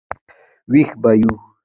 [0.71, 1.33] وېښ به یو.